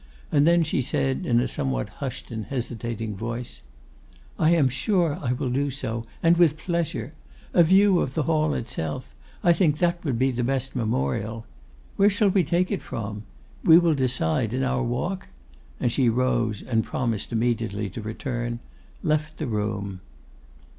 [0.31, 3.61] And then she said, in a somewhat hushed and hesitating voice,
[4.39, 7.13] 'I am sure I will do so; and with pleasure.
[7.53, 11.45] A view of the Hall itself; I think that would be the best memorial.
[11.97, 13.25] Where shall we take it from?
[13.63, 15.27] We will decide in our walk?'
[15.79, 18.57] and she rose, and promised immediately to return,
[19.03, 20.01] left the room.